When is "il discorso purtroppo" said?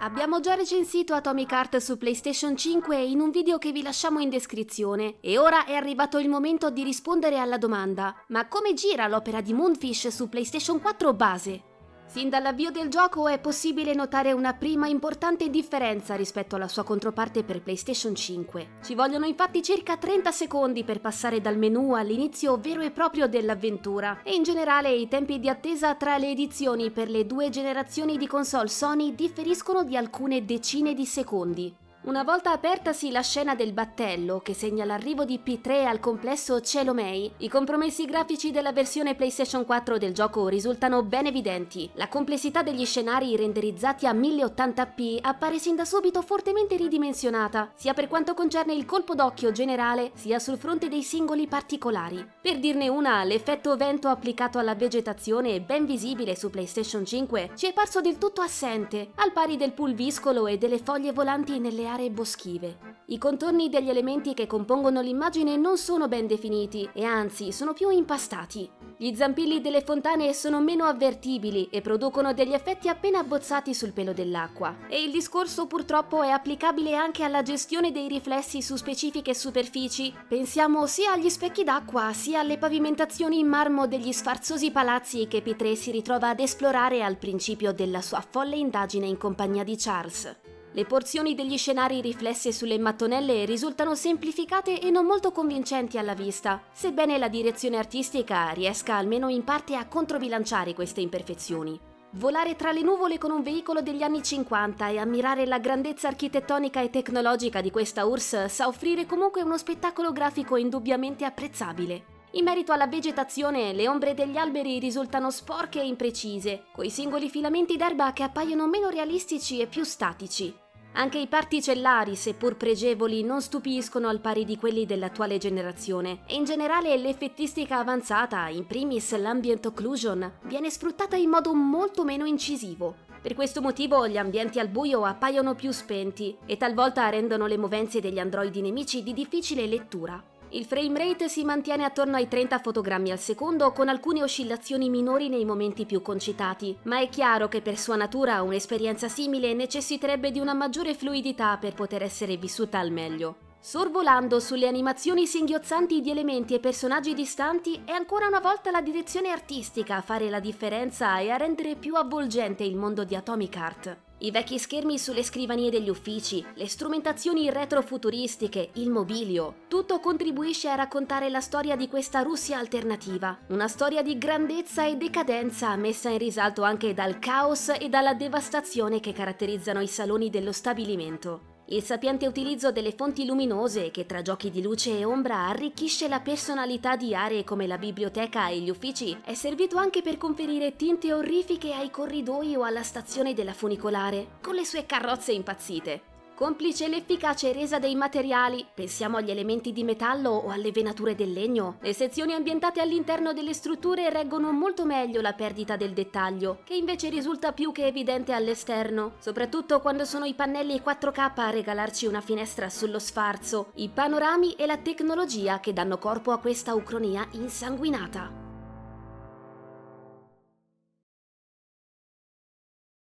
75.02-76.22